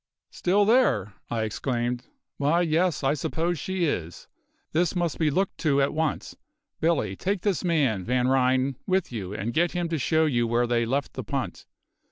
[0.31, 2.07] "Still there!" I exclaimed.
[2.37, 4.27] "Why yes I suppose she is.
[4.71, 6.35] This must be looked to at once.
[6.79, 10.65] Billy, take this man, Van Ryn, with you, and get him to show you where
[10.65, 11.67] they left the punt.